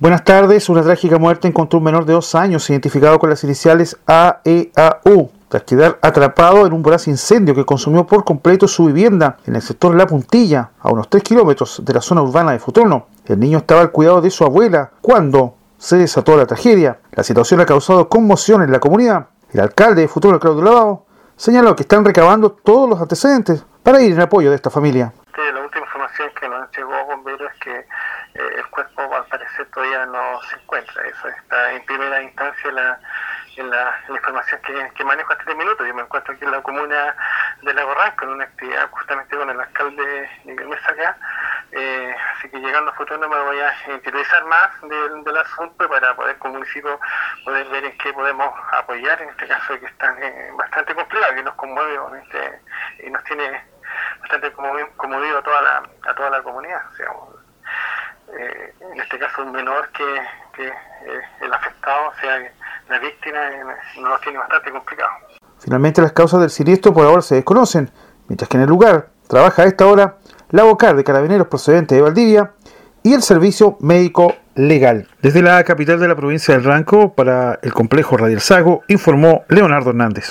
[0.00, 0.68] Buenas tardes.
[0.68, 5.62] Una trágica muerte encontró un menor de dos años identificado con las iniciales AEAU tras
[5.62, 9.94] quedar atrapado en un voraz incendio que consumió por completo su vivienda en el sector
[9.94, 13.06] La Puntilla, a unos 3 kilómetros de la zona urbana de Futrono.
[13.24, 16.98] El niño estaba al cuidado de su abuela cuando se desató la tragedia.
[17.12, 19.28] La situación ha causado conmoción en la comunidad.
[19.52, 21.06] El alcalde de Futrono, Claudio Lavado,
[21.36, 25.12] señaló que están recabando todos los antecedentes para ir en apoyo de esta familia.
[25.36, 26.90] La última información que nos llegó
[27.62, 27.86] que
[28.34, 31.06] el cuerpo al parecer todavía no se encuentra.
[31.06, 33.00] Eso está en primera instancia la,
[33.56, 34.60] en la, información
[34.94, 35.86] que, manejo hasta este minuto.
[35.86, 37.14] Yo me encuentro aquí en la comuna
[37.62, 41.16] de Lago Ranco en una actividad justamente con el alcalde Miguel Mesa acá.
[41.72, 46.14] Eh, así que llegando a futuro me voy a interiorizar más del, del, asunto para
[46.14, 47.00] poder como municipio
[47.44, 51.42] poder ver en qué podemos apoyar en este caso que está eh, bastante complicado, que
[51.42, 52.60] nos conmueve este,
[53.06, 53.64] y nos tiene
[54.20, 56.82] bastante conmovido a toda la, a toda la comunidad.
[57.00, 57.43] Eh, en
[59.14, 60.04] este caso un menor que,
[60.56, 62.38] que eh, el afectado, o sea,
[62.88, 65.10] la víctima, eh, nos lo tiene bastante complicado.
[65.58, 67.90] Finalmente las causas del siniestro por ahora se desconocen,
[68.28, 70.16] mientras que en el lugar trabaja a esta hora
[70.50, 72.52] la vocal de carabineros procedente de Valdivia
[73.02, 75.08] y el servicio médico legal.
[75.22, 79.90] Desde la capital de la provincia del Ranco, para el complejo Radial Sago, informó Leonardo
[79.90, 80.28] Hernández.